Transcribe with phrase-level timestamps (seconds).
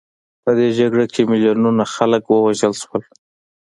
[0.43, 3.03] په دې جګړه کې میلیونونو خلک ووژل شول.